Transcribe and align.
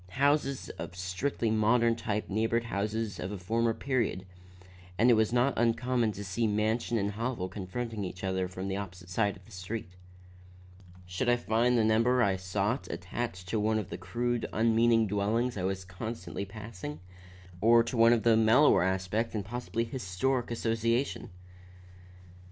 Houses 0.13 0.69
of 0.79 0.95
strictly 0.95 1.51
modern 1.51 1.95
type 1.95 2.27
neighbored 2.27 2.65
those 2.71 3.19
of 3.19 3.31
a 3.31 3.37
former 3.37 3.75
period, 3.75 4.25
and 4.97 5.11
it 5.11 5.13
was 5.13 5.31
not 5.31 5.53
uncommon 5.57 6.11
to 6.13 6.23
see 6.23 6.47
mansion 6.47 6.97
and 6.97 7.11
hovel 7.11 7.47
confronting 7.47 8.03
each 8.03 8.23
other 8.23 8.47
from 8.47 8.67
the 8.67 8.75
opposite 8.75 9.11
side 9.11 9.37
of 9.37 9.45
the 9.45 9.51
street. 9.51 9.91
Should 11.05 11.29
I 11.29 11.35
find 11.35 11.77
the 11.77 11.83
number 11.83 12.23
I 12.23 12.35
sought 12.35 12.87
attached 12.91 13.47
to 13.49 13.59
one 13.59 13.77
of 13.77 13.91
the 13.91 13.97
crude, 13.99 14.47
unmeaning 14.51 15.05
dwellings 15.05 15.55
I 15.55 15.61
was 15.65 15.85
constantly 15.85 16.45
passing, 16.45 16.99
or 17.61 17.83
to 17.83 17.95
one 17.95 18.11
of 18.11 18.25
mellower 18.25 18.81
aspect 18.81 19.35
and 19.35 19.45
possibly 19.45 19.83
historic 19.83 20.49
association? 20.49 21.29